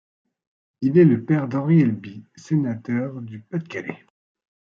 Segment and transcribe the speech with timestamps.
[0.81, 4.03] Il est le père d'Henri Elby, sénateur du Pas-de-Calais.